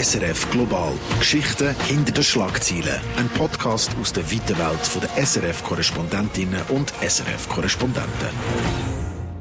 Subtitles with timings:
[0.00, 0.92] SRF Global.
[1.18, 3.00] Geschichten hinter den Schlagzeilen.
[3.16, 8.28] Ein Podcast aus der weiten Welt der SRF-Korrespondentinnen und SRF-Korrespondenten.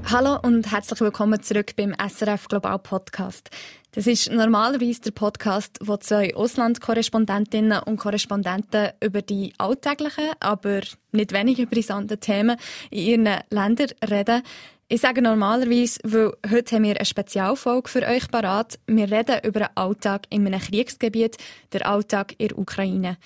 [0.06, 3.52] Hallo und herzlich willkommen zurück beim SRF Global Podcast.
[3.92, 10.82] Das ist normalerweise der Podcast, wo zwei Auslandkorrespondentinnen und Korrespondenten über die alltäglichen, aber
[11.12, 12.58] nicht weniger brisanten Themen
[12.90, 14.42] in ihren Ländern reden.
[14.90, 18.80] Ich sage normalerweise, weil heute haben wir eine Spezialfolge für euch parat.
[18.88, 21.36] Wir reden über den Alltag in einem Kriegsgebiet,
[21.74, 23.18] der Alltag in der Ukraine.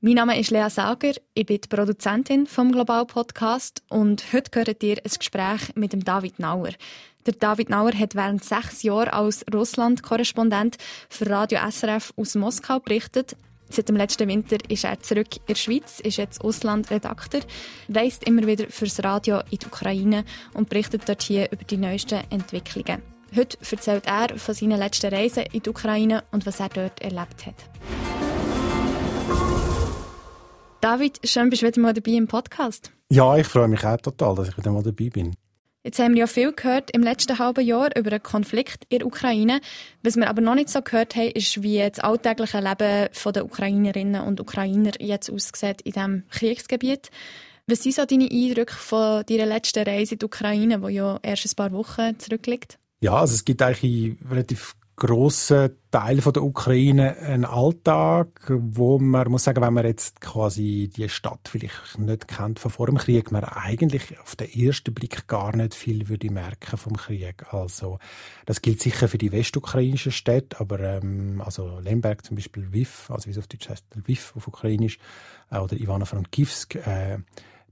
[0.00, 4.80] Mein Name ist Lea Sager, ich bin die Produzentin vom Global Podcast und heute hört
[4.84, 6.70] ihr ein Gespräch mit dem David Nauer.
[7.26, 10.76] Der David Nauer hat während sechs Jahren als Russland-Korrespondent
[11.08, 13.34] für Radio SRF aus Moskau berichtet.
[13.70, 17.42] Seit dem letzten Winter ist er zurück in der Schweiz, ist jetzt Auslandredakteur,
[17.94, 22.22] reist immer wieder fürs Radio in die Ukraine und berichtet dort hier über die neuesten
[22.30, 23.02] Entwicklungen.
[23.36, 27.46] Heute erzählt er von seinen letzten Reisen in die Ukraine und was er dort erlebt
[27.46, 27.54] hat.
[30.80, 32.92] David, schön bist du wieder mal dabei im Podcast.
[33.10, 35.34] Ja, ich freue mich auch total, dass ich wieder mal dabei bin.
[35.84, 39.06] Jetzt haben wir ja viel gehört im letzten halben Jahr über den Konflikt in der
[39.06, 39.60] Ukraine.
[40.02, 44.22] Was wir aber noch nicht so gehört haben, ist, wie das alltägliche Leben der Ukrainerinnen
[44.22, 47.10] und Ukrainer jetzt aussieht in diesem Kriegsgebiet.
[47.68, 51.46] Was sind so deine Eindrücke von deiner letzten Reise in die Ukraine, die ja erst
[51.46, 52.78] ein paar Wochen zurückliegt?
[53.00, 59.30] Ja, also es gibt eigentlich relativ grossen Teil von der Ukraine einen Alltag, wo man
[59.30, 63.30] muss sagen, wenn man jetzt quasi die Stadt vielleicht nicht kennt von vor dem Krieg,
[63.30, 67.52] man eigentlich auf den ersten Blick gar nicht viel würde merken vom Krieg.
[67.54, 67.98] Also
[68.44, 73.26] das gilt sicher für die westukrainischen Städte, aber ähm, also Lemberg zum Beispiel, Lviv, also
[73.26, 74.98] wie es auf Deutsch heißt, Lviv auf Ukrainisch,
[75.50, 77.18] äh, oder Ivano-Frankivsk, äh,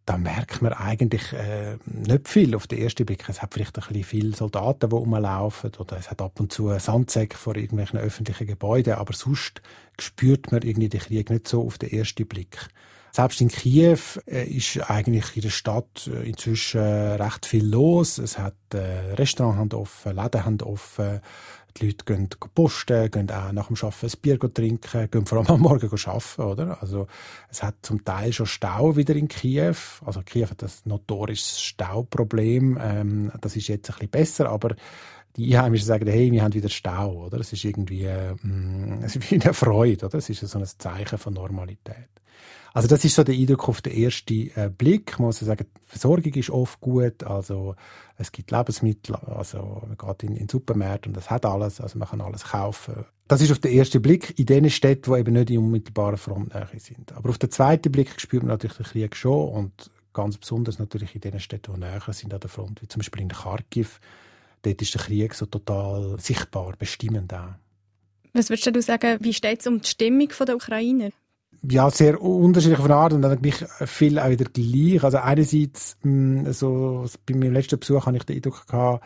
[0.07, 3.29] da merkt man eigentlich äh, nicht viel auf den ersten Blick.
[3.29, 6.71] Es hat vielleicht ein bisschen viele Soldaten, die rumlaufen oder es hat ab und zu
[6.79, 9.61] Sandsäcke vor irgendwelchen öffentlichen Gebäuden, aber sonst
[9.99, 12.69] spürt man irgendwie den Krieg nicht so auf den ersten Blick.
[13.11, 18.19] Selbst in Kiew äh, ist eigentlich in der Stadt äh, inzwischen äh, recht viel los.
[18.19, 21.21] Es hat äh, Restaurants offen, Läden haben offen,
[21.77, 25.47] die Leute gehen posten, gehen auch nach dem Arbeiten ein Bier trinken, gehen vor allem
[25.49, 26.81] am Morgen arbeiten, oder?
[26.81, 27.07] Also,
[27.51, 29.77] es hat zum Teil schon Stau wieder in Kiew.
[30.05, 32.79] Also, Kiew hat das notorisches Stauproblem.
[32.81, 34.75] Ähm, das ist jetzt ein bisschen besser, aber
[35.37, 37.39] die Einheimischen sagen, hey, wir haben wieder Stau, oder?
[37.41, 38.35] Es ist irgendwie, äh,
[39.03, 40.19] es ist wie eine Freude, oder?
[40.19, 42.09] Es ist so ein Zeichen von Normalität.
[42.77, 45.13] Also das ist so der Eindruck auf den ersten äh, Blick.
[45.13, 47.25] Ich muss sagen, die Versorgung ist oft gut.
[47.25, 47.75] Also
[48.19, 51.99] es gibt Lebensmittel, also man geht in, in den Supermarkt und das hat alles, also
[51.99, 53.07] man kann alles kaufen.
[53.29, 56.69] Das ist auf den ersten Blick in den Städten, die eben nicht in unmittelbarer Frontnähe
[56.79, 57.13] sind.
[57.13, 61.15] Aber auf den zweiten Blick spürt man natürlich den Krieg schon und ganz besonders natürlich
[61.15, 64.01] in den Städten, die näher sind an der Front, wie zum Beispiel in Kharkiv.
[64.61, 67.55] Dort ist der Krieg so total sichtbar, bestimmend auch.
[68.35, 71.09] Was würdest du sagen, wie steht es um die Stimmung der Ukrainer?
[71.63, 75.03] Ja, sehr unterschiedlich von Art und dann eigentlich viel auch wieder gleich.
[75.03, 79.05] Also einerseits, mh, so, bei meinem letzten Besuch hatte ich den Eindruck gehabt,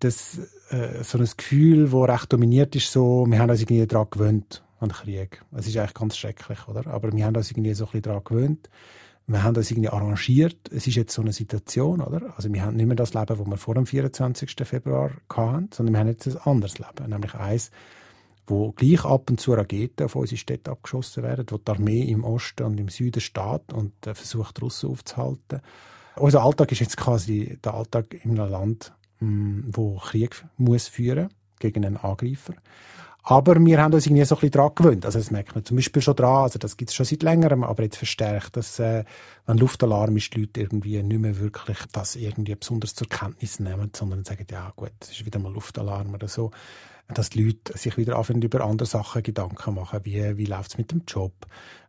[0.00, 0.38] dass
[0.70, 4.62] äh, so ein Gefühl, das recht dominiert ist, so, wir haben uns irgendwie daran gewöhnt,
[4.80, 5.42] an den Krieg.
[5.52, 6.86] Es ist eigentlich ganz schrecklich, oder?
[6.86, 8.70] Aber wir haben uns irgendwie so ein bisschen daran gewöhnt.
[9.26, 10.70] Wir haben uns irgendwie arrangiert.
[10.72, 12.32] Es ist jetzt so eine Situation, oder?
[12.36, 14.54] Also wir haben nicht mehr das Leben, das wir vor dem 24.
[14.64, 17.10] Februar hatten, sondern wir haben jetzt ein anderes Leben.
[17.10, 17.70] Nämlich eins,
[18.48, 22.24] wo gleich ab und zu Raketen auf unsere Städte abgeschossen werden, wo die Armee im
[22.24, 25.60] Osten und im Süden steht und äh, versucht, Russen aufzuhalten.
[26.16, 30.88] Unser Alltag ist jetzt quasi der Alltag in einem Land, mh, hm, wo Krieg muss
[30.88, 31.28] führen
[31.58, 32.54] gegen einen Angreifer.
[33.22, 35.04] Aber wir haben uns irgendwie so ein bisschen daran gewöhnt.
[35.04, 37.62] Also das merkt man zum Beispiel schon dran, also das gibt es schon seit längerem,
[37.62, 39.04] aber jetzt verstärkt, dass äh,
[39.48, 43.90] wenn Luftalarm ist, die Leute irgendwie nicht mehr wirklich das irgendwie besonders zur Kenntnis nehmen,
[43.96, 46.50] sondern sagen, ja gut, es ist wieder mal Luftalarm oder so.
[47.08, 50.78] Dass die Leute sich wieder anfangen, über andere Sachen Gedanken machen, wie, wie läuft es
[50.78, 51.32] mit dem Job,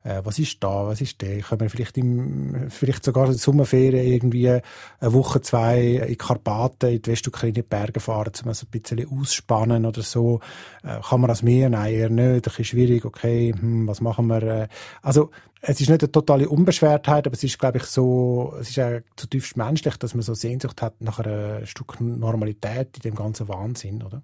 [0.04, 3.40] äh, was ist da, was ist der, können wir vielleicht im, vielleicht sogar in der
[3.40, 4.62] Sommerferien irgendwie eine
[5.02, 10.02] Woche, zwei in Karpaten, in die Westukraine Berge fahren, um so ein bisschen ausspannen oder
[10.02, 10.40] so,
[10.84, 11.70] äh, kann man das mehr?
[11.70, 14.68] Nein, eher nicht, ein bisschen schwierig, okay, hm, was machen wir, äh,
[15.02, 18.76] also, es ist nicht eine totale Unbeschwertheit, aber es ist, glaube ich, so, es ist
[18.78, 23.48] ja zutiefst menschlich, dass man so Sehnsucht hat nach einem Stück Normalität in dem ganzen
[23.48, 24.22] Wahnsinn, oder?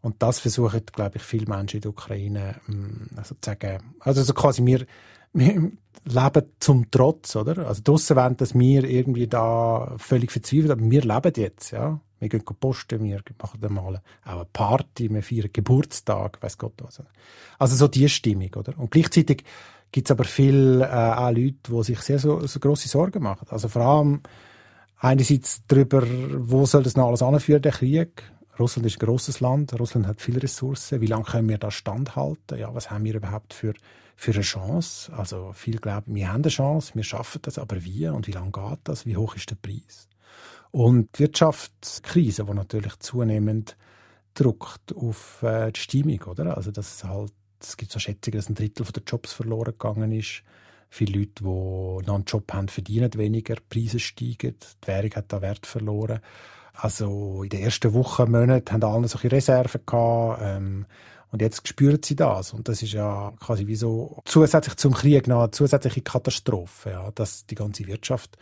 [0.00, 3.94] Und das versuchen, glaube ich, viele Menschen in der Ukraine mm, also zu sagen.
[4.00, 4.84] Also so quasi wir,
[5.32, 5.70] wir
[6.04, 7.66] leben zum Trotz, oder?
[7.68, 12.00] Also draussen wollen, dass wir irgendwie da völlig verzweifelt, aber wir leben jetzt, ja.
[12.18, 17.02] Wir gehen posten, wir machen mal auch eine Party, wir feiern Geburtstag, weiß Gott was.
[17.58, 18.78] Also so die Stimmung, oder?
[18.78, 19.42] Und gleichzeitig
[19.92, 23.46] gibt es aber viele äh, auch Leute, die sich sehr so, so grosse Sorgen machen.
[23.50, 24.22] Also vor allem
[24.98, 28.22] einerseits darüber, wo soll das noch alles anführen, der Krieg,
[28.58, 31.00] Russland ist ein grosses Land, Russland hat viele Ressourcen.
[31.00, 32.58] Wie lange können wir da standhalten?
[32.58, 33.72] Ja, was haben wir überhaupt für,
[34.16, 35.12] für eine Chance?
[35.14, 38.52] Also viele glauben, wir haben eine Chance, wir schaffen das, aber wie und wie lange
[38.52, 39.06] geht das?
[39.06, 40.08] Wie hoch ist der Preis?
[40.70, 43.76] Und die Wirtschaftskrise, die natürlich zunehmend
[44.34, 46.56] druckt auf äh, die Stimmung, oder?
[46.56, 50.42] Also dass halt, es gibt so Schätzungen, dass ein Drittel der Jobs verloren gegangen ist.
[50.88, 55.32] Viele Leute, die noch einen Job haben, verdienen weniger, die Preise steigen, die Währung hat
[55.32, 56.20] da Wert verloren.
[56.74, 60.86] Also in den ersten Wochen, Monaten haben alle solche Reserven gehabt, ähm,
[61.32, 62.52] und jetzt spüren sie das.
[62.52, 67.10] Und das ist ja quasi wie so zusätzlich zum Krieg noch eine zusätzliche Katastrophe, ja,
[67.12, 68.36] dass die ganze Wirtschaft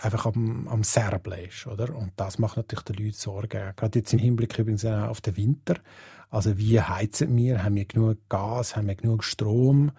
[0.00, 1.94] einfach am, am Serblen ist, oder?
[1.94, 3.72] Und das macht natürlich den Leuten Sorgen.
[3.76, 5.76] Gerade jetzt im Hinblick übrigens auf den Winter.
[6.30, 7.62] Also wie heizen wir?
[7.62, 8.76] Haben wir genug Gas?
[8.76, 9.92] Haben wir genug Strom?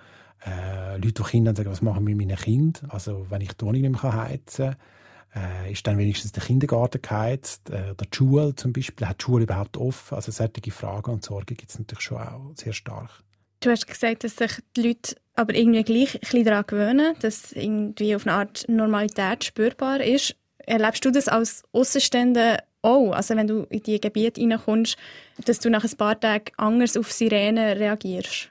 [0.46, 2.90] Äh, Leute, die Kinder sagen, was machen wir mit meinen Kindern?
[2.92, 4.76] Also wenn ich die Wohnung nicht mehr heizen
[5.34, 9.22] kann, äh, ist dann wenigstens der Kindergarten geheizt, äh, oder die Schule zum Beispiel, hat
[9.22, 10.16] die Schule überhaupt offen?
[10.16, 13.24] Also solche Fragen und Sorgen gibt es natürlich schon auch sehr stark.
[13.60, 17.52] Du hast gesagt, dass sich die Leute aber irgendwie gleich ein bisschen daran gewöhnen, dass
[17.52, 20.36] irgendwie auf eine Art Normalität spürbar ist.
[20.60, 23.12] Erlebst du das als Außenstehender auch?
[23.12, 24.98] Also wenn du in die Gebiete reinkommst,
[25.46, 28.50] dass du nach ein paar Tagen anders auf Sirenen reagierst?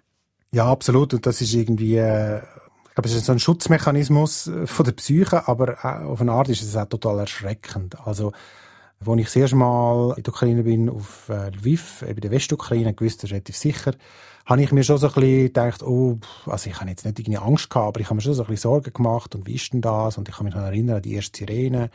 [0.53, 1.13] Ja, absolut.
[1.15, 4.93] Und das ist irgendwie, äh, ich glaube, es ist so ein Schutzmechanismus äh, von der
[4.93, 7.97] Psyche, aber auf eine Art ist es auch total erschreckend.
[8.07, 8.33] Also,
[9.05, 12.95] als ich das erste Mal in der Ukraine bin, auf äh, Lviv, eben der Westukraine,
[12.95, 13.93] gewusst, das ist relativ sicher,
[14.47, 17.39] habe ich mir schon so ein bisschen gedacht, oh, also ich habe jetzt nicht irgendwie
[17.39, 19.73] Angst gehabt, aber ich habe mir schon so ein bisschen Sorgen gemacht und wie ist
[19.73, 20.17] denn das?
[20.19, 21.91] Und ich kann mich noch erinnern an die erste Sirene.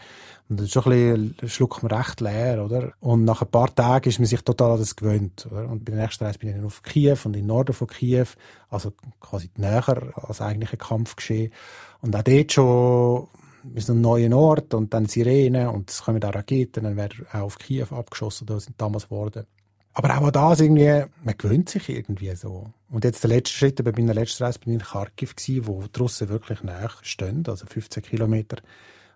[0.49, 2.91] Und das ist schon ein bisschen, schluckt man recht leer, oder?
[2.99, 5.69] Und nach ein paar Tagen ist man sich total an das gewöhnt, oder?
[5.69, 8.27] Und bei der nächsten Reise bin ich dann auf Kiew und in Norden von Kiew,
[8.69, 11.53] also quasi näher als eigentlich ein Kampf geschehen.
[12.01, 13.27] Und auch dort schon
[13.73, 17.41] ist ein neuer Ort und dann Sirene und es kommen da Raketen, dann werden auch
[17.41, 19.45] auf Kiew abgeschossen, da sind damals geworden.
[19.93, 22.71] Aber auch an das irgendwie, man gewöhnt sich irgendwie so.
[22.89, 25.83] Und jetzt der letzte Schritt, bei meiner letzten Reise bin ich in Kharkiv gewesen, wo
[25.83, 28.57] die Russen wirklich näher stehen, also 15 Kilometer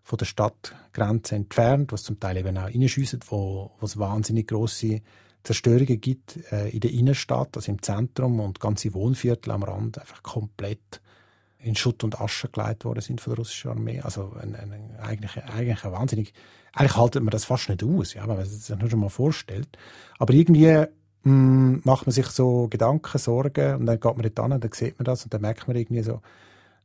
[0.03, 5.01] von der Stadtgrenze entfernt, was zum Teil eben auch reinschiessen, wo, wo es wahnsinnig grosse
[5.43, 10.23] Zerstörungen gibt äh, in der Innenstadt, also im Zentrum und ganze Wohnviertel am Rand einfach
[10.23, 11.01] komplett
[11.65, 14.01] in Schutt und Asche gelegt worden sind von der russischen Armee.
[14.01, 16.33] Also ein, ein, eigentlich, eigentlich ein wahnsinnig
[16.75, 19.77] eigentlich haltet man das fast nicht aus, ja, wenn man sich das schon mal vorstellt.
[20.19, 20.87] Aber irgendwie mh,
[21.23, 24.71] hm, macht man sich so Gedanken, Sorgen und dann geht man dort an und dann
[24.73, 26.21] sieht man das und dann merkt man irgendwie so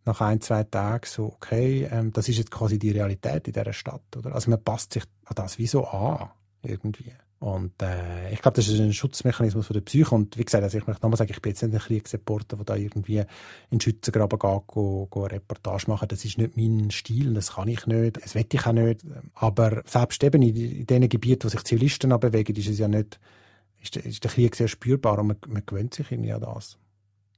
[0.05, 3.73] nach ein, zwei Tagen so, okay, ähm, das ist jetzt quasi die Realität in dieser
[3.73, 4.35] Stadt, oder?
[4.35, 6.31] Also man passt sich an das wie so an,
[6.62, 7.12] irgendwie.
[7.41, 10.15] Und äh, ich glaube, das ist ein Schutzmechanismus von der Psyche.
[10.15, 12.65] Und wie gesagt, also ich möchte nochmal sagen, ich bin jetzt nicht ein Kriegsreporter, der
[12.67, 13.27] da irgendwie in
[13.73, 16.09] den Schützengraben geht, go, go eine Reportage machen.
[16.09, 19.07] Das ist nicht mein Stil, das kann ich nicht, das will ich auch nicht.
[19.33, 23.19] Aber selbst eben in, in den Gebieten, wo sich Zivilisten bewegen, ist es ja nicht,
[23.81, 26.77] ist, ist der Krieg sehr spürbar und man, man gewöhnt sich irgendwie an das.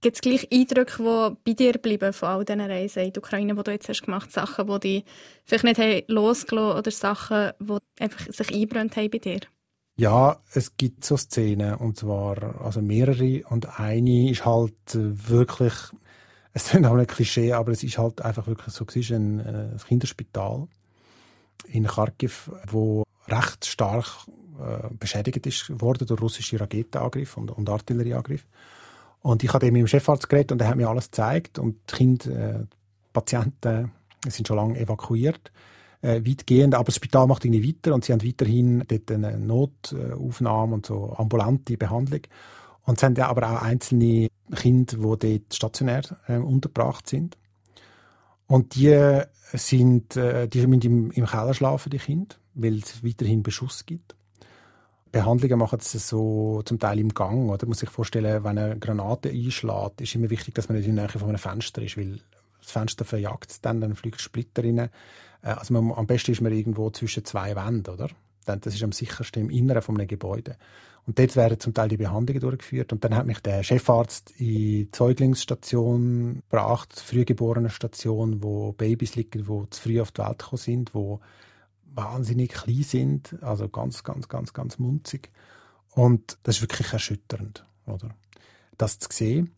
[0.00, 3.54] Gibt es gleich Eindrücke, die bei dir bleiben von all diesen Reisen in die Ukraine,
[3.54, 5.04] die du jetzt hast gemacht Sachen, die dich
[5.44, 9.38] vielleicht nicht haben losgelassen oder Sachen, die einfach sich eingebrannt haben bei dir?
[9.96, 13.42] Ja, es gibt so Szenen, und zwar also mehrere.
[13.48, 15.74] Und eine ist halt äh, wirklich,
[16.52, 19.40] es ist auch ein Klischee, aber es ist halt einfach wirklich so, es ist ein,
[19.40, 20.66] äh, ein Kinderspital
[21.68, 24.06] in Kharkiv, wo recht stark
[24.58, 28.46] äh, beschädigt ist worden durch russische Raketenangriffe und, und Artillerieangriffe.
[29.20, 31.96] Und ich habe mit dem Chefarzt geredet und er hat mir alles gezeigt und die
[31.96, 33.92] Kinder, äh, die Patienten
[34.26, 35.52] sind schon lange evakuiert
[36.02, 36.74] äh, weitgehend.
[36.74, 41.14] Aber das Spital macht irgendwie weiter und sie haben weiterhin dort eine Notaufnahme und so
[41.16, 42.22] ambulante Behandlung.
[42.84, 47.38] Und es haben ja aber auch einzelne Kinder, die dort stationär äh, untergebracht sind.
[48.46, 53.42] Und die sind, äh, die müssen im, im Keller schlafen, die Kinder, weil es weiterhin
[53.42, 54.14] Beschuss gibt.
[55.12, 57.50] Behandlungen machen sie so zum Teil im Gang.
[57.50, 57.64] Oder?
[57.64, 60.96] Man muss sich vorstellen, wenn eine Granate einschlägt, ist immer wichtig, dass man nicht in
[60.96, 62.18] der Nähe von einem Fenster ist, weil
[62.60, 64.88] das Fenster verjagt es dann, dann fliegt Splitter rein.
[65.42, 68.08] Äh, also man, am besten ist man irgendwo zwischen zwei Wänden, oder?
[68.44, 70.56] Das ist am sichersten im Inneren von einem Gebäude.
[71.06, 72.92] Und dort werden zum Teil die Behandlungen durchgeführt.
[72.92, 79.70] Und dann hat mich der Chefarzt in die Zeuglingsstation gebracht, Frühgeborenenstation, wo Babys liegen, die
[79.70, 81.20] zu früh auf die Welt gekommen sind, wo
[81.94, 85.30] wahnsinnig klein sind, also ganz, ganz, ganz, ganz munzig.
[85.90, 88.14] Und das ist wirklich erschütternd, oder?
[88.78, 89.52] Das zu sehen.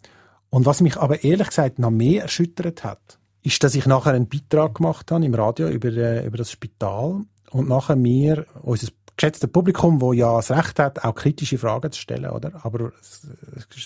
[0.51, 4.29] Und was mich aber ehrlich gesagt noch mehr erschüttert hat, ist, dass ich nachher einen
[4.29, 7.21] Beitrag gemacht habe im Radio über, äh, über das Spital
[7.51, 12.01] und nachher mir, unser geschätztes Publikum, wo ja das Recht hat, auch kritische Fragen zu
[12.01, 12.53] stellen, oder?
[12.65, 12.91] Aber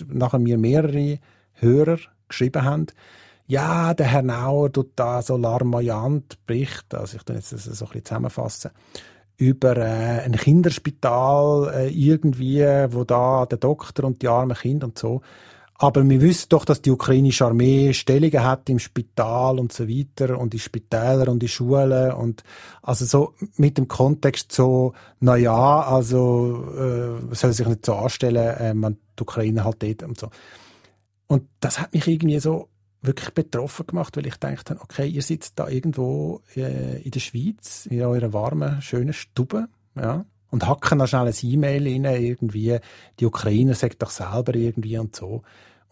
[0.06, 1.18] nachher mir mehrere
[1.54, 1.98] Hörer
[2.28, 2.86] geschrieben haben,
[3.46, 7.84] ja, der Herr Nauer tut da so larmoyant Bericht, also ich tue jetzt das so
[7.84, 8.70] ein bisschen zusammenfassen,
[9.38, 14.98] über äh, ein Kinderspital äh, irgendwie, wo da der Doktor und die armen Kinder und
[14.98, 15.22] so.
[15.80, 20.36] Aber wir wissen doch, dass die ukrainische Armee Stellungen hat im Spital und so weiter
[20.36, 22.42] und die Spitäler und die Schulen und
[22.82, 28.56] also so mit dem Kontext so, na ja, also äh, soll sich nicht so anstellen,
[28.56, 30.30] äh, man die Ukraine halt dort und so.
[31.28, 32.68] Und das hat mich irgendwie so
[33.00, 37.86] wirklich betroffen gemacht, weil ich dachte, okay, ihr sitzt da irgendwo äh, in der Schweiz,
[37.86, 42.78] in eurer warmen, schönen Stube, ja, und hacken da schnell ein E-Mail rein, irgendwie,
[43.20, 45.42] die Ukrainer sagt doch selber irgendwie und so.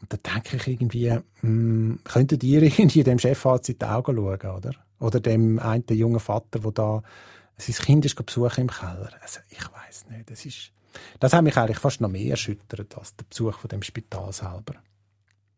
[0.00, 4.16] Und da denke ich irgendwie, mh, hm, könntet ihr irgendwie dem Chefarzt in die Augen
[4.16, 4.72] schauen, oder?
[4.98, 7.02] Oder dem einen jungen Vater, der da
[7.58, 9.10] sein Kind ist besuchen im Keller.
[9.20, 10.72] Also, ich weiß nicht, das ist,
[11.20, 14.74] das hat mich eigentlich fast noch mehr erschüttert als der Besuch von dem Spital selber.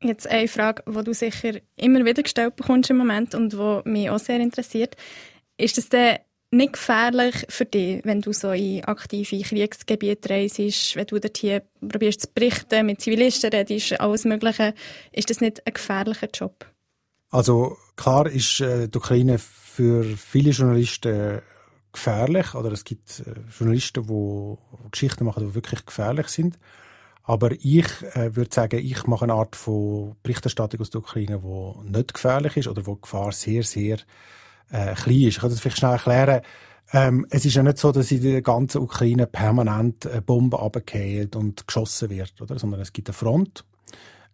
[0.00, 4.11] Jetzt eine Frage, die du sicher immer wieder gestellt bekommst im Moment und die mich
[4.11, 4.97] auch sehr interessiert.
[5.57, 6.18] Ist es denn
[6.50, 10.59] nicht gefährlich für dich, wenn du so in aktive Kriegsgebiete reist,
[10.97, 14.75] wenn du dort hier probierst zu berichten, mit Zivilisten redest, alles Mögliche?
[15.12, 16.67] Ist das nicht ein gefährlicher Job?
[17.31, 21.43] Also klar ist äh, die Ukraine für viele Journalisten
[21.93, 26.59] gefährlich, oder es gibt äh, Journalisten, die Geschichten machen, die wirklich gefährlich sind.
[27.23, 31.90] Aber ich äh, würde sagen, ich mache eine Art von Berichterstattung aus der Ukraine, die
[31.90, 33.99] nicht gefährlich ist oder wo die Gefahr sehr, sehr
[34.71, 35.37] äh, klein ist.
[35.37, 36.43] Ich kann das vielleicht schnell erklären.
[36.93, 41.37] Ähm, es ist ja nicht so, dass in der ganzen Ukraine permanent eine Bombe runterfällt
[41.37, 42.59] und geschossen wird, oder?
[42.59, 43.65] sondern es gibt eine Front.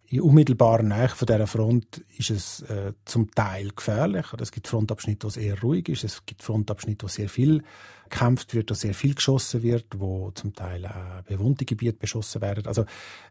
[0.07, 4.25] In unmittelbarer Nähe von dieser Front ist es äh, zum Teil gefährlich.
[4.39, 6.03] Es gibt Frontabschnitte, wo es eher ruhig ist.
[6.03, 7.63] Es gibt Frontabschnitte, wo sehr viel
[8.09, 12.67] gekämpft wird, wo sehr viel geschossen wird, wo zum Teil auch bewohnte Gebiete beschossen werden.
[12.67, 12.83] Also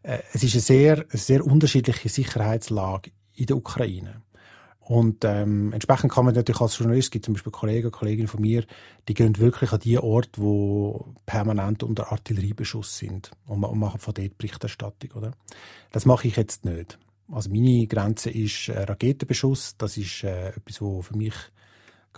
[0.03, 4.21] äh, es ist eine sehr, eine sehr unterschiedliche Sicherheitslage in der Ukraine.
[4.87, 8.65] Und ähm, entsprechend kann man natürlich als Journalist, gibt zum Beispiel Kollegen Kolleginnen von mir,
[9.07, 14.13] die gehen wirklich an die Orte, wo permanent unter Artilleriebeschuss sind und, und machen von
[14.13, 15.31] dort Berichterstattung, oder?
[15.91, 16.99] Das mache ich jetzt nicht.
[17.31, 19.75] Also meine Grenze ist äh, Raketenbeschuss.
[19.77, 21.33] Das ist äh, etwas, wo für mich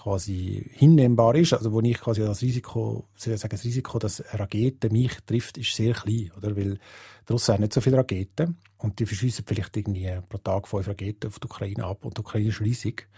[0.07, 4.39] quasi hinnehmbar ist, also wo ich quasi das Risiko, ich sagen, das Risiko, dass eine
[4.39, 6.55] Rakete mich trifft, ist sehr klein, oder?
[6.55, 6.79] Weil
[7.27, 10.87] die Russen haben nicht so viele Raketen und die verschießen vielleicht irgendwie pro Tag fünf
[10.87, 13.09] Raketen auf die Ukraine ab und die Ukraine ist riesig.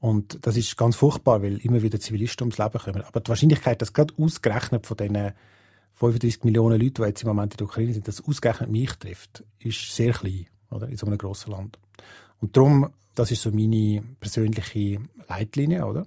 [0.00, 3.02] Und das ist ganz furchtbar, weil immer wieder Zivilisten ums Leben kommen.
[3.02, 5.32] Aber die Wahrscheinlichkeit, dass gerade ausgerechnet von diesen
[5.96, 9.44] 35 Millionen Leuten, die jetzt im Moment in der Ukraine sind, dass ausgerechnet mich trifft,
[9.58, 10.88] ist sehr klein, oder?
[10.88, 11.78] In so einem grossen Land.
[12.40, 16.06] Und darum das ist so meine persönliche Leitlinie, oder?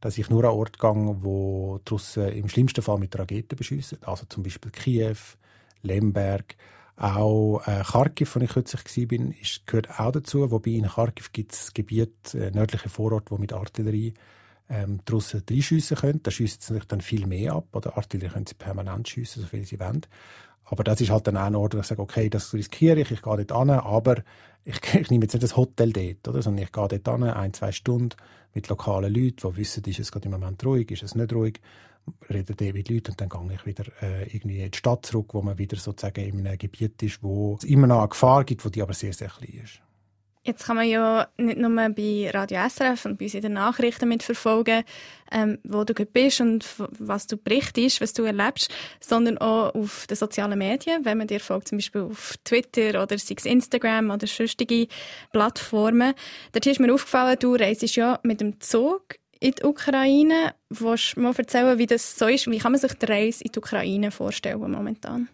[0.00, 3.98] Dass ich nur an Ort gehe, wo die Russen im schlimmsten Fall mit Raketen beschießen.
[4.02, 5.16] Also zum Beispiel Kiew,
[5.82, 6.56] Lemberg,
[6.96, 10.50] auch äh, Kharkiv, wo ich kürzlich war, ist, gehört auch dazu.
[10.50, 14.14] Wobei in Kharkiv gibt es Gebiete, äh, nördliche Vororte, wo mit Artillerie
[14.68, 16.22] ähm, die Russen reinschiessen können.
[16.22, 17.68] Da schiessen sie natürlich dann viel mehr ab.
[17.72, 20.02] Oder Artillerie können sie permanent schiessen, so viel sie wollen.
[20.72, 23.10] Aber das ist halt dann auch ein Ort, wo ich sage, okay, das riskiere ich,
[23.10, 24.22] ich gehe dort an, aber
[24.64, 26.40] ich, ich nehme jetzt nicht das Hotel dort, oder?
[26.40, 28.16] sondern ich gehe dort an, ein, zwei Stunden
[28.54, 31.60] mit lokalen Leuten, die wissen, ist es gerade im Moment ruhig, ist es nicht ruhig,
[32.30, 35.34] rede dort mit Leuten und dann gehe ich wieder äh, irgendwie in die Stadt zurück,
[35.34, 38.64] wo man wieder sozusagen in einem Gebiet ist, wo es immer noch eine Gefahr gibt,
[38.64, 39.82] wo die aber sehr, sehr klein ist.
[40.44, 44.08] Jetzt kann man ja nicht nur bei Radio SRF und bei uns in den Nachrichten
[44.08, 44.82] mitverfolgen,
[45.30, 46.66] ähm, wo du bist und
[46.98, 48.68] was du berichtest, was du erlebst,
[48.98, 53.16] sondern auch auf den sozialen Medien, wenn man dir folgt, zum Beispiel auf Twitter oder
[53.44, 54.88] Instagram oder sonstige
[55.30, 56.12] Plattformen.
[56.50, 60.54] Dort ist mir aufgefallen, du reist ja mit dem Zug in die Ukraine.
[60.70, 62.50] Willst du mal erzählen, wie das so ist?
[62.50, 65.28] Wie kann man sich die Reise in die Ukraine vorstellen momentan?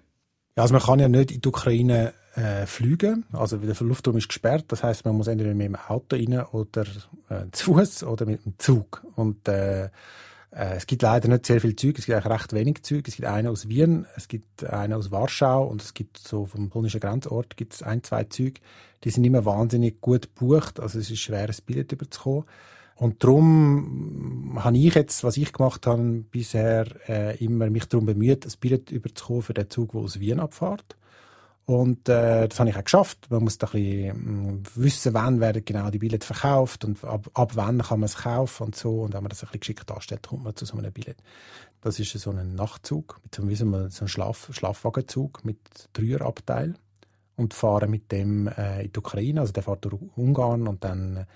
[0.54, 3.24] Ja, also man kann ja nicht in die Ukraine äh, fliegen.
[3.32, 4.66] Also der Luftraum ist gesperrt.
[4.68, 6.84] Das heißt, man muss entweder mit dem Auto rein oder
[7.28, 9.04] äh, zu Fuß oder mit dem Zug.
[9.16, 11.98] Und äh, äh, es gibt leider nicht sehr viele Züge.
[11.98, 13.08] Es gibt eigentlich recht wenig Züge.
[13.08, 16.70] Es gibt einen aus Wien, es gibt einen aus Warschau und es gibt so vom
[16.70, 18.60] polnischen Grenzort gibt es ein, zwei Züge.
[19.04, 20.80] Die sind immer wahnsinnig gut gebucht.
[20.80, 22.44] Also es ist schwer, ein Billett überzukommen.
[22.94, 28.44] Und darum habe ich jetzt, was ich gemacht habe, bisher äh, immer mich darum bemüht,
[28.44, 30.97] ein Billett überzukommen für den Zug, der aus Wien abfährt.
[31.68, 33.26] Und äh, das habe ich auch geschafft.
[33.28, 37.28] Man muss da ein bisschen mm, wissen, wann werden genau die Billette verkauft und ab,
[37.34, 39.02] ab wann kann man es kaufen und so.
[39.02, 41.18] Und wenn man das ein bisschen geschickt darstellt, kommt man zu so einem Billett.
[41.82, 45.58] Das ist so ein Nachtzug, mit so, wie so einem Schlaf, Schlafwagenzug mit
[45.92, 46.72] Dreierabteil
[47.36, 49.42] und fahren mit dem äh, in die Ukraine.
[49.42, 51.26] Also der fährt durch Ungarn und dann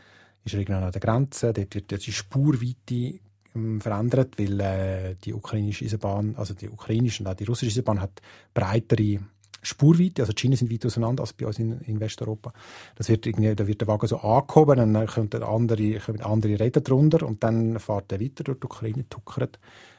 [0.44, 1.52] ist er irgendwann an der Grenze.
[1.52, 3.20] Dort wird die Spurweite
[3.54, 8.00] ähm, verändert, weil äh, die ukrainische Eisenbahn, also die ukrainische und auch die russische Eisenbahn
[8.00, 8.22] hat
[8.54, 9.20] breitere
[9.62, 12.52] Spurweite, also die Schienen sind weit auseinander als bei uns in, in Westeuropa.
[12.96, 16.80] Das wird irgendwie, da wird der Wagen so angehoben, dann kommen andere, kommen andere Räder
[16.80, 19.58] drunter und dann fährt er weiter durch die Ukraine, tuckert,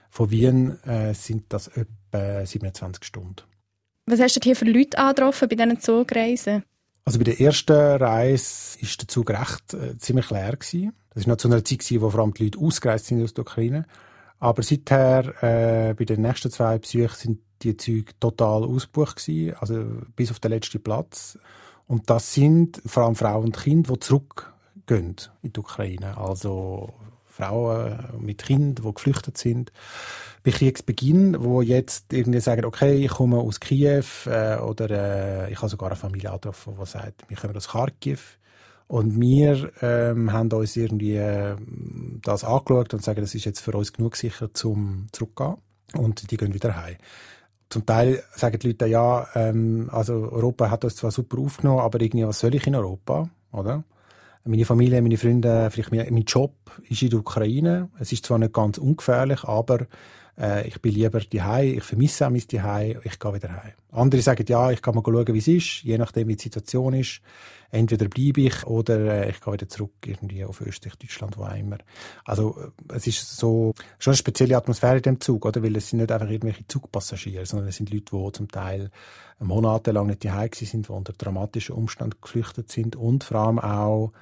[0.10, 3.44] Von Wien äh, sind das etwa 27 Stunden.
[4.06, 6.64] Was hast du hier für Leute angetroffen bei diesen Zugreisen?
[7.06, 10.94] Also bei der ersten Reise ist der Zug recht äh, ziemlich leer gewesen.
[11.14, 13.34] Das war noch zu einer Zeit, gewesen, wo vor allem die Leute ausgereist sind aus
[13.34, 13.86] der Ukraine.
[14.40, 19.86] Aber seither, äh, bei den nächsten zwei Besuchen, sind die Züge total ausgebucht gewesen, also
[20.16, 21.38] bis auf den letzten Platz.
[21.88, 26.18] Und das sind vor allem Frauen und Kinder, die zurückgehen in die Ukraine.
[26.18, 26.94] Also
[27.26, 29.72] Frauen mit Kindern, die geflüchtet sind
[30.44, 34.90] bei Kriegsbeginn, wo jetzt irgendwie sagen, okay, ich komme aus Kiew äh, oder
[35.48, 38.38] äh, ich habe sogar eine Familie angetroffen, die sagt, wir kommen aus Kharkiv.
[38.88, 41.56] Und wir ähm, haben uns irgendwie äh,
[42.22, 45.56] das angeschaut und sagen, das ist jetzt für uns genug sicher zum zurückgehen.
[45.96, 46.98] Und die gehen wieder heim.
[47.74, 52.00] Zum Teil sagen die Leute, ja, ähm, also Europa hat uns zwar super aufgenommen, aber
[52.00, 53.84] irgendwie, was soll ich in Europa, oder?
[54.46, 56.54] Meine Familie, meine Freunde, vielleicht mein, mein Job
[56.88, 57.90] ist in der Ukraine.
[57.98, 59.88] Es ist zwar nicht ganz ungefährlich, aber
[60.40, 63.74] äh, ich bin lieber daheim, ich vermisse auch mein Zuhause, ich gehe wieder heim.
[63.92, 66.94] Andere sagen, ja, ich kann mal schauen, wie es ist, je nachdem, wie die Situation
[66.94, 67.22] ist.
[67.70, 71.56] Entweder bleibe ich oder äh, ich gehe wieder zurück irgendwie auf Österreich, Deutschland, wo auch
[71.56, 71.78] immer.
[72.24, 72.56] Also
[72.90, 75.64] äh, es ist so schon eine spezielle Atmosphäre in dem Zug, oder?
[75.64, 78.90] Weil es sind nicht einfach irgendwelche Zugpassagiere, sondern es sind Leute, die zum Teil
[79.40, 84.14] monatelang nicht daheim sind, die unter dramatischen Umständen geflüchtet sind und vor allem auch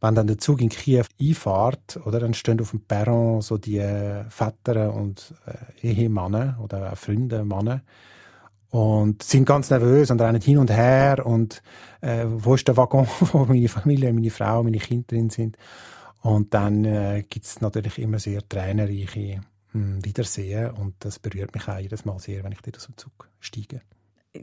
[0.00, 3.80] wenn dann der Zug in Kiew einfahrt, oder, dann stehen auf dem Perron so die
[4.28, 7.82] Väter und äh, Ehemänner oder auch Freunde, Männer
[8.70, 11.62] und sind ganz nervös und rennen hin und her und
[12.00, 15.56] äh, wo ist der Waggon, wo meine Familie, meine Frau, meine Kinder drin sind.
[16.20, 19.40] Und dann äh, gibt es natürlich immer sehr tränenreiche
[19.72, 22.96] hm, Wiedersehen und das berührt mich auch jedes Mal sehr, wenn ich dort aus dem
[22.96, 23.80] Zug steige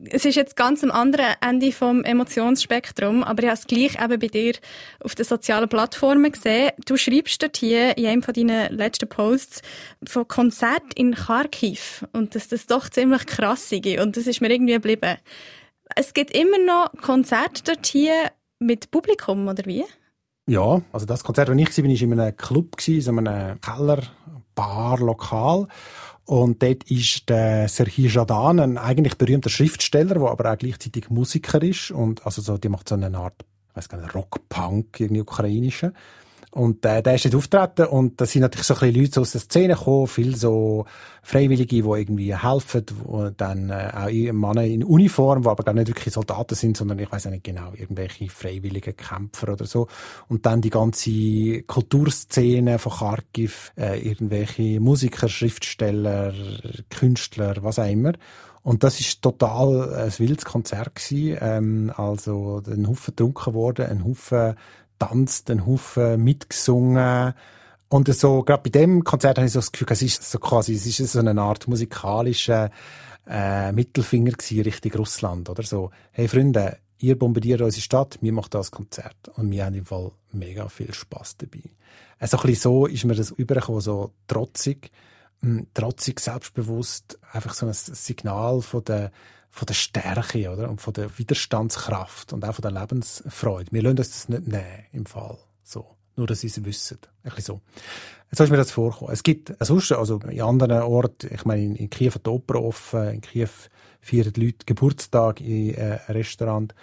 [0.09, 4.19] es ist jetzt ganz am anderen Ende vom Emotionsspektrum, aber ich habe es gleich eben
[4.19, 4.53] bei dir
[4.99, 6.71] auf den sozialen Plattformen gesehen.
[6.85, 9.61] Du schreibst dort hier in einem von deinen letzten Posts
[10.07, 14.51] von Konzert in Kharkiv und dass das doch ziemlich krass ist und das ist mir
[14.51, 15.17] irgendwie geblieben.
[15.95, 19.85] Es gibt immer noch Konzerte dort hier mit Publikum, oder wie?
[20.47, 24.03] Ja, also das Konzert, wo ich war, war in einem Club, in einem Keller,
[24.55, 25.67] Bar, Lokal.
[26.25, 31.61] Und dort ist der Serhii Jadan, ein eigentlich berühmter Schriftsteller, der aber auch gleichzeitig Musiker
[31.61, 31.91] ist.
[31.91, 35.93] Und also so, die macht so eine Art, ich weiß gar nicht, Rock-Punk, irgendwie ukrainische.
[36.53, 39.31] Und äh, der ist jetzt auftreten und da sind natürlich so ein bisschen Leute aus
[39.31, 40.85] der Szene gekommen, viele so
[41.23, 45.87] Freiwillige, die irgendwie helfen, wo dann äh, auch Männer in Uniform, die aber gar nicht
[45.87, 49.87] wirklich Soldaten sind, sondern ich weiß nicht genau, irgendwelche freiwillige Kämpfer oder so.
[50.27, 56.33] Und dann die ganze Kulturszene von Kharkiv, äh, irgendwelche Musiker, Schriftsteller,
[56.91, 58.13] Künstler, was auch immer.
[58.61, 61.37] Und das ist total ein wildes Konzert gewesen.
[61.41, 64.53] Ähm, also ein Haufen getrunken worden, ein Haufen
[64.99, 67.33] tanzt, einen Haufen mitgesungen.
[67.89, 70.73] Und so, gerade bei dem Konzert habe ich so das Gefühl, es ist so quasi,
[70.73, 72.71] es ist so eine Art musikalischer
[73.27, 75.91] äh, Mittelfinger gewesen Richtung Russland, oder so.
[76.11, 79.29] Hey Freunde, ihr bombardiert unsere Stadt, wir machen das Konzert.
[79.35, 81.61] Und wir haben im Fall mega viel Spaß dabei.
[82.19, 84.91] Also ein bisschen so ist mir das übergekommen, so trotzig,
[85.41, 89.11] mh, hm, trotzig, selbstbewusst, einfach so ein Signal von der,
[89.53, 90.67] von der Stärke oder?
[90.67, 93.71] und von der Widerstandskraft und auch von der Lebensfreude.
[93.71, 95.37] Wir lassen uns das nicht nehmen im Fall.
[95.61, 95.85] So.
[96.15, 96.97] Nur, dass sie es wissen.
[97.23, 97.61] Ein bisschen so.
[98.31, 99.13] So ist mir das vorgekommen.
[99.13, 102.63] Es gibt sonst, also in anderen Orten, ich meine, in, in Kiew hat die Oper
[102.63, 103.49] offen, in Kiew
[104.01, 106.73] feiern die Leute Geburtstag in äh, einem Restaurant.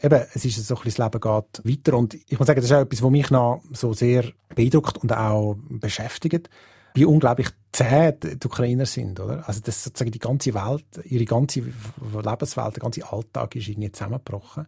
[0.00, 2.66] Eben, es ist so ein bisschen, das Leben geht weiter und ich muss sagen, das
[2.66, 6.50] ist auch etwas, was mich noch so sehr beeindruckt und auch beschäftigt
[6.98, 9.46] wie unglaublich zäh die Ukrainer sind, oder?
[9.48, 14.66] Also das sozusagen die ganze Welt, ihre ganze Lebenswelt, der ganze Alltag ist irgendwie zusammengebrochen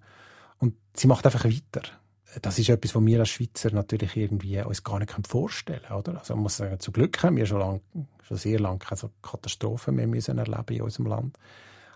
[0.59, 1.83] und sie macht einfach weiter.
[2.43, 6.19] Das ist etwas, was wir als Schweizer natürlich irgendwie uns gar nicht vorstellen können, oder?
[6.21, 7.81] Also man muss sagen, zu Glück haben wir schon, lang,
[8.23, 11.37] schon sehr lange keine Katastrophen mehr müssen erleben in unserem Land.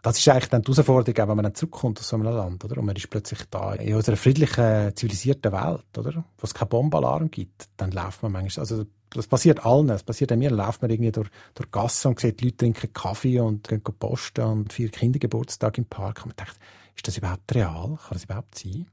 [0.02, 2.78] Das ist eigentlich dann die Herausforderung, wenn man dann zurückkommt aus so einem Land, oder?
[2.78, 6.24] Und man ist plötzlich da in unserer friedlichen, zivilisierten Welt, oder?
[6.36, 9.88] Wo es keinen Bombalarm gibt, dann läuft man manchmal, also das passiert allen.
[9.88, 10.50] Das passiert auch mir.
[10.50, 14.44] Läuft man irgendwie durch, durch Gassen und sieht, die Leute trinken Kaffee und gehen posten
[14.44, 16.24] und feiern Kindergeburtstag im Park.
[16.24, 16.58] Und man denkt,
[16.96, 17.96] ist das überhaupt real?
[17.96, 18.86] Kann das überhaupt sein?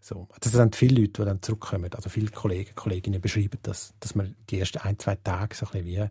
[0.00, 0.28] So.
[0.40, 1.90] Das sind viele Leute, die dann zurückkommen.
[1.94, 5.72] Also viele Kollegen, Kolleginnen beschreiben das, dass man die ersten ein, zwei Tage so ein
[5.72, 6.10] bisschen wie, mh,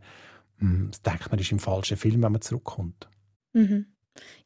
[0.58, 3.08] hm, denkt man ist im falschen Film, wenn man zurückkommt.
[3.54, 3.86] Mhm.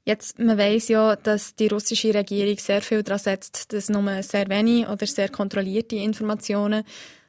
[0.03, 4.47] Jetzt, man weiß ja, dass die russische Regierung sehr viel daran setzt, dass nur sehr
[4.47, 6.83] wenig oder sehr kontrollierte Informationen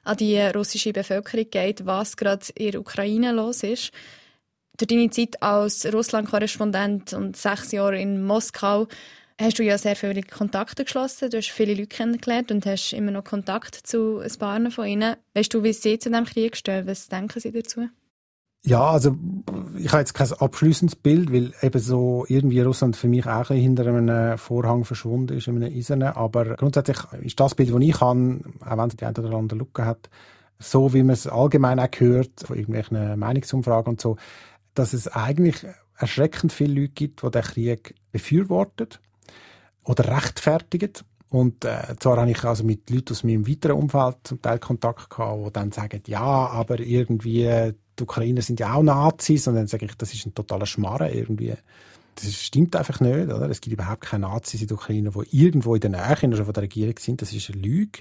[0.05, 3.93] an die russische Bevölkerung geht, was gerade in der Ukraine los ist.
[4.77, 8.87] Durch deine Zeit als Russland-Korrespondent und sechs Jahre in Moskau
[9.41, 11.31] hast du ja sehr viele Kontakte geschlossen.
[11.31, 15.17] Du hast viele Leute kennengelernt und hast immer noch Kontakt zu ein paar von ihnen.
[15.35, 16.87] Weißt du, wie sie zu diesem Krieg stehen?
[16.87, 17.89] Was denken sie dazu?
[18.65, 19.17] Ja, also
[19.79, 23.57] ich habe jetzt kein abschließendes Bild, weil eben so irgendwie Russland für mich auch ein
[23.57, 26.09] hinter einem Vorhang verschwunden ist, in einem Eisernen.
[26.09, 29.59] Aber grundsätzlich ist das Bild, das ich habe, auch wenn es die eine oder andere
[29.59, 30.11] Lücke hat,
[30.59, 34.17] so wie man es allgemein auch hört, von irgendwelchen Meinungsumfragen und so,
[34.75, 35.65] dass es eigentlich
[35.97, 38.89] erschreckend viele Leute gibt, die den Krieg befürworten
[39.85, 40.93] oder rechtfertigen.
[41.31, 45.11] Und äh, zwar habe ich also mit Leuten aus meinem weiteren Umfeld zum Teil Kontakt
[45.11, 49.67] gehabt, die dann sagen, ja, aber irgendwie die Ukrainer sind ja auch Nazis und dann
[49.67, 51.55] sage ich, das ist ein totaler Schmarren irgendwie.
[52.15, 53.49] Das stimmt einfach nicht, oder?
[53.49, 56.63] Es gibt überhaupt keine Nazis in der Ukraine, die irgendwo in der Nähe von der
[56.63, 57.23] Regierung sind.
[57.23, 58.01] Das ist eine Lüge.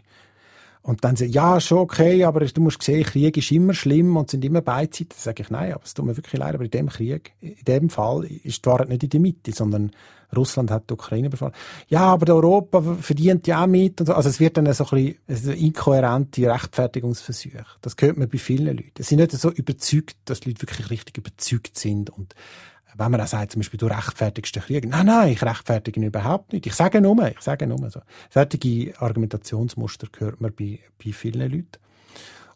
[0.82, 4.32] Und dann sagen, ja, schon okay, aber du musst sehen, Krieg ist immer schlimm und
[4.32, 5.10] sind immer Beizeiten.
[5.10, 7.56] Dann sage ich, nein, aber es tut mir wirklich leid, aber in dem Krieg, in
[7.68, 9.92] dem Fall ist die Wahrheit nicht in der Mitte, sondern
[10.36, 11.54] Russland hat die Ukraine befallen.
[11.88, 14.00] Ja, aber Europa verdient ja auch mit.
[14.02, 14.14] Und so.
[14.14, 17.66] Also es wird dann so ein bisschen inkohärente Rechtfertigungsversuche.
[17.82, 18.92] Das hört man bei vielen Leuten.
[18.98, 22.36] Sie sind nicht so überzeugt, dass die Leute wirklich richtig überzeugt sind und
[22.98, 24.90] wenn man auch sagt, zum Beispiel, du rechtfertigst den Krieg.
[24.90, 26.66] Nein, nein, ich rechtfertige ihn überhaupt nicht.
[26.66, 28.02] Ich sage nur, ich sage nur so.
[28.32, 31.68] Solche Argumentationsmuster hört man bei, bei vielen Leuten.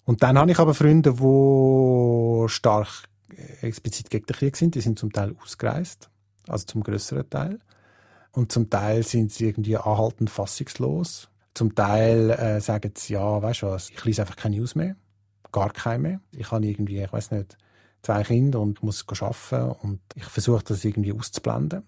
[0.03, 2.87] Und dann habe ich aber Freunde, die stark
[3.35, 4.75] äh, explizit gegen den Krieg sind.
[4.75, 6.09] Die sind zum Teil ausgereist,
[6.47, 7.59] also zum größeren Teil.
[8.31, 11.29] Und zum Teil sind sie irgendwie anhaltend fassungslos.
[11.53, 14.95] Zum Teil äh, sagen sie, ja, weißt du was, ich lese einfach keine News mehr.
[15.51, 16.21] Gar keine mehr.
[16.31, 17.57] Ich habe irgendwie, ich weiß nicht,
[18.01, 21.83] zwei Kinder und muss arbeiten und ich versuche das irgendwie auszublenden.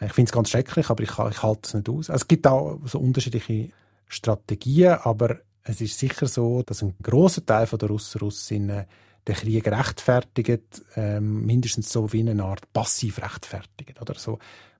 [0.00, 2.10] Ich finde es ganz schrecklich, aber ich, ich halte es nicht aus.
[2.10, 3.70] Also es gibt auch so unterschiedliche
[4.06, 8.84] Strategien, aber es ist sicher so, dass ein großer Teil der Russen Russinnen
[9.26, 14.38] den Krieg rechtfertigt, ähm, mindestens so wie eine Art passiv rechtfertigt oder so.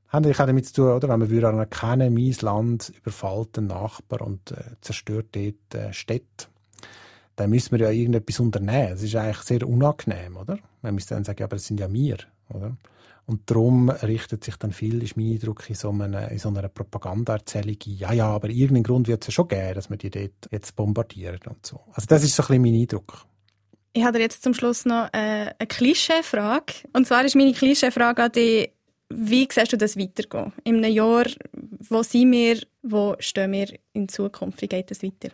[0.08, 1.08] Hat natürlich auch damit zu tun, oder?
[1.08, 6.46] Wenn man würde anerkennen, mein Land überfällt den Nachbar und äh, zerstört dort äh, Städte
[7.36, 8.90] dann müssen wir ja irgendetwas unternehmen.
[8.90, 10.58] Das ist eigentlich sehr unangenehm, oder?
[10.82, 12.76] Man müsste dann sagen, aber es sind ja wir, oder?
[13.26, 16.68] Und darum richtet sich dann viel, ist mein Eindruck, in so einer, in so einer
[16.68, 20.50] Propagandaerzählung ja, ja, aber irgendeinen Grund wird es ja schon geben, dass wir die dort
[20.50, 21.80] jetzt bombardieren und so.
[21.92, 23.24] Also das ist so ein bisschen mein Eindruck.
[23.96, 26.74] Ich habe jetzt zum Schluss noch äh, eine Klischeefrage.
[26.92, 28.70] Und zwar ist meine Klischeefrage an dich,
[29.08, 30.52] wie siehst du das weitergehen?
[30.64, 31.26] In einem Jahr,
[31.88, 35.28] wo sind wir, wo stehen wir in Zukunft, wie geht das weiter?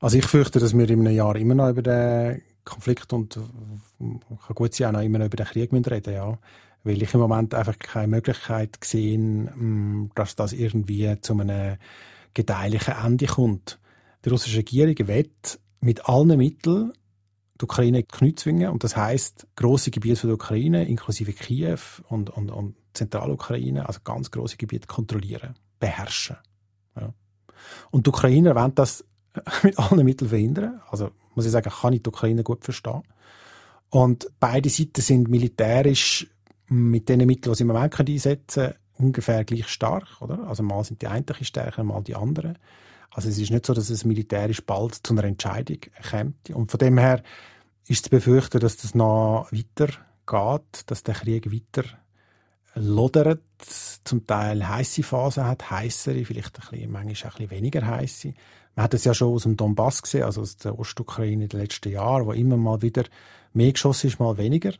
[0.00, 3.38] Also ich fürchte, dass wir in einem Jahr immer noch über den Konflikt und
[3.98, 6.36] kann gut sein, auch noch immer noch über den Krieg reden müssen, ja.
[6.82, 11.76] Weil ich im Moment einfach keine Möglichkeit sehe, mm, dass das irgendwie zu einem
[12.34, 13.78] gedeihlichen Ende kommt.
[14.24, 16.92] Die russische Regierung wird mit allen Mitteln
[17.60, 18.70] die Ukraine Knie zwingen.
[18.70, 24.30] Und das heißt große Gebiete der Ukraine, inklusive Kiew und, und, und Zentralukraine, also ganz
[24.30, 26.36] große Gebiete kontrollieren, beherrschen.
[26.96, 27.12] Ja.
[27.90, 29.04] Und die Ukrainer wollen das
[29.62, 30.80] mit allen Mitteln verhindern.
[30.88, 33.02] Also muss ich sagen, kann ich die Ukraine gut verstehen.
[33.90, 36.26] Und beide Seiten sind militärisch
[36.68, 40.20] mit den Mitteln, die sie im Moment einsetzen können, ungefähr gleich stark.
[40.20, 40.46] Oder?
[40.46, 42.58] Also mal sind die einen stärker, mal die anderen.
[43.10, 45.78] Also es ist nicht so, dass es militärisch bald zu einer Entscheidung
[46.10, 46.50] kommt.
[46.50, 47.22] Und von dem her
[47.86, 49.92] ist zu befürchten, dass das noch weiter
[50.26, 51.84] geht, dass der Krieg weiter
[52.74, 53.42] lodert,
[54.04, 58.32] zum Teil heiße Phasen hat, heißere, vielleicht ein bisschen, manchmal ein bisschen weniger heiße.
[58.76, 61.60] Man hat es ja schon aus dem Donbass gesehen, also aus der Ostukraine in den
[61.60, 63.04] letzten Jahren, wo immer mal wieder
[63.52, 64.72] mehr geschossen ist, mal weniger.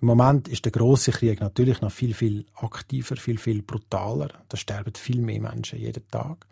[0.00, 4.30] Im Moment ist der große Krieg natürlich noch viel, viel aktiver, viel, viel brutaler.
[4.48, 6.46] Da sterben viel mehr Menschen jeden Tag.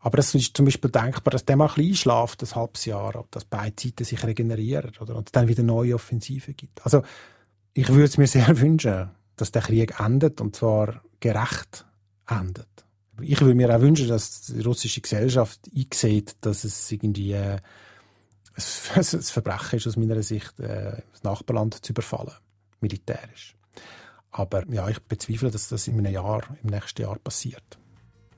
[0.00, 3.16] Aber es ist zum Beispiel denkbar, dass der mal ein bisschen einschläft, ein halbes Jahr,
[3.16, 6.84] ob das beide Seiten sich regenerieren oder und es dann wieder neue Offensive gibt.
[6.84, 7.02] Also
[7.74, 11.84] ich würde es mir sehr wünschen, dass der Krieg endet und zwar gerecht
[12.28, 12.66] endet
[13.22, 17.58] ich würde mir auch wünschen, dass die russische Gesellschaft einsieht, dass es irgendwie äh,
[18.94, 22.32] ein Verbrechen ist aus meiner Sicht, äh, das Nachbarland zu überfallen,
[22.80, 23.56] militärisch.
[24.30, 27.78] Aber ja, ich bezweifle, dass das in einem Jahr, im nächsten Jahr passiert.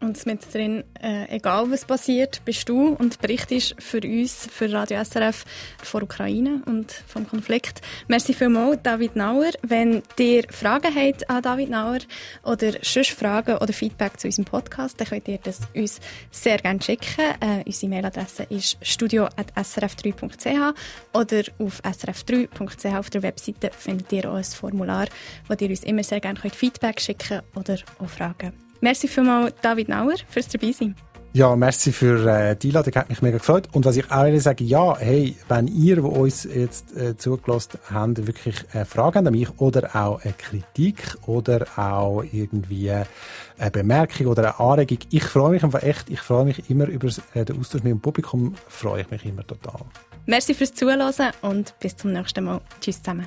[0.03, 5.03] Und mit drin, äh, egal was passiert, bist du und berichtest für uns, für Radio
[5.05, 5.45] SRF,
[5.81, 7.83] von Ukraine und vom Konflikt.
[8.09, 9.53] Merci vielmals, David Nauer.
[9.63, 11.99] Wenn ihr Fragen habt an David Nauer
[12.43, 16.01] oder sonst Fragen oder Feedback zu unserem Podcast, dann könnt ihr das uns
[16.33, 17.23] sehr gerne schicken.
[17.41, 20.75] Äh, unsere Mailadresse ist studio.srf3.ch
[21.13, 25.07] oder auf srf3.ch auf der Webseite findet ihr auch ein Formular,
[25.47, 30.17] wo ihr uns immer sehr gerne Feedback schicken oder auch Fragen Merci vielmals, David Nauer,
[30.29, 30.97] fürs Dabeisein.
[31.35, 33.69] Ja, merci für äh, die Einladung, hat mich mega gefreut.
[33.73, 38.27] Und was ich auch sagen, ja, hey, wenn ihr, die uns jetzt äh, zugelassen habt,
[38.27, 44.43] wirklich äh, Fragen an mich oder auch eine Kritik oder auch irgendwie eine Bemerkung oder
[44.43, 47.83] eine Anregung, ich freue mich einfach echt, ich freue mich immer über äh, den Austausch
[47.83, 49.81] mit dem Publikum, freue ich mich immer total.
[50.27, 51.01] Merci fürs Zuhören
[51.41, 52.61] und bis zum nächsten Mal.
[52.81, 53.27] Tschüss zusammen.